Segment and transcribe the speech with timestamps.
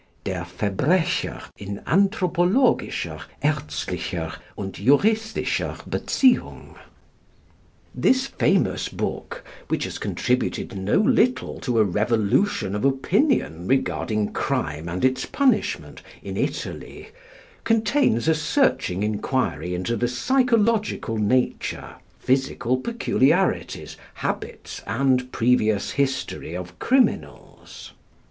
[0.23, 6.73] _"Der Verbrecher in Anthropologischer, Aerztlicher und Juristischer Beziehung."
[7.93, 14.89] This famous book, which has contributed no little to a revolution of opinion regarding crime
[14.89, 17.09] and its punishment in Italy,
[17.63, 26.79] contains a searching inquiry into the psychological nature, physical peculiarities, habits, and previous history of
[26.79, 27.91] criminals.